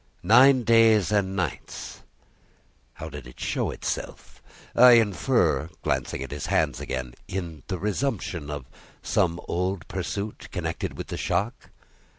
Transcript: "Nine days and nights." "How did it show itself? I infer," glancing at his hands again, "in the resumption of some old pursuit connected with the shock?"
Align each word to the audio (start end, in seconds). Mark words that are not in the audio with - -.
"Nine 0.23 0.63
days 0.63 1.11
and 1.11 1.35
nights." 1.35 2.01
"How 2.93 3.07
did 3.07 3.27
it 3.27 3.39
show 3.39 3.69
itself? 3.69 4.41
I 4.75 4.93
infer," 4.93 5.69
glancing 5.83 6.23
at 6.23 6.31
his 6.31 6.47
hands 6.47 6.79
again, 6.79 7.13
"in 7.27 7.61
the 7.67 7.77
resumption 7.77 8.49
of 8.49 8.65
some 9.03 9.39
old 9.47 9.87
pursuit 9.87 10.47
connected 10.51 10.97
with 10.97 11.09
the 11.09 11.17
shock?" 11.17 11.69